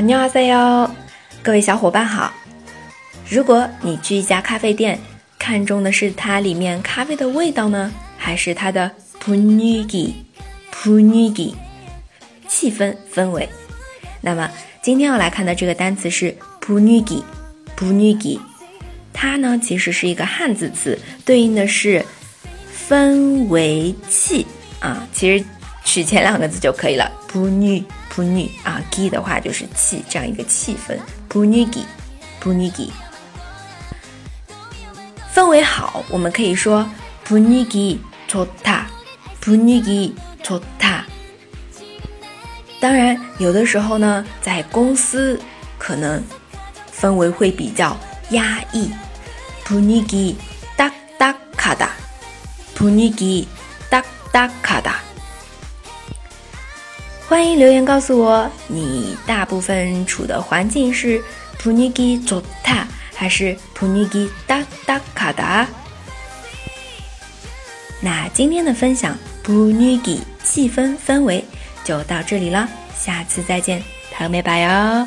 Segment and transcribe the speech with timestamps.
[0.00, 0.90] 哈尼阿塞哟，
[1.42, 2.32] 各位小伙伴好。
[3.28, 4.98] 如果你去一家咖啡店，
[5.38, 10.14] 看中的是它里面咖啡的味道呢，还是它的普尼吉
[10.70, 11.54] 普尼吉
[12.48, 13.46] 气氛氛围？
[14.22, 14.50] 那么
[14.80, 17.22] 今天要来看的这个单词是普尼吉
[17.76, 18.40] 普尼吉，
[19.12, 22.02] 它呢其实是一个汉字词，对应的是
[22.88, 24.46] 氛围气
[24.78, 25.06] 啊。
[25.12, 25.44] 其实
[25.83, 27.85] 取前两个字就可以了，普尼。
[28.09, 30.97] 普尼啊，gi 的话就是气，这样一个气氛。
[31.27, 31.83] 普尼吉，
[32.39, 32.89] 普尼吉，
[35.33, 36.87] 氛围好，我们可以说
[37.25, 38.83] 普尼吉좋 다，
[39.41, 41.01] 普尼吉좋 다。
[42.79, 45.37] 当然，有的时候呢，在公司
[45.77, 46.23] 可能
[46.97, 47.97] 氛围会比较
[48.29, 48.89] 压抑，
[49.65, 50.37] 普尼吉
[50.77, 51.89] 딱딱하 다，
[52.73, 53.45] 普尼吉
[53.89, 54.98] 딱딱하 다。
[57.30, 61.22] 欢迎留言告诉我，你大部分处的环境是
[61.62, 62.82] Punigi Jota
[63.14, 65.64] 还是 Punigi Da Da Kada？
[68.00, 71.44] 那今天的分享 Punigi 气氛氛围
[71.84, 73.80] 就到这里了，下次再见，
[74.12, 75.06] 朋友们拜哟。